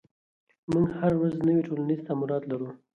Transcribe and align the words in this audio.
موږ 0.71 0.87
هره 0.99 1.15
ورځ 1.19 1.35
نوي 1.47 1.61
ټولنیز 1.67 1.99
تعاملات 2.07 2.43
لرو. 2.51 2.69